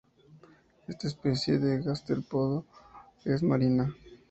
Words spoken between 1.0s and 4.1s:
especie de gasterópodo es marina.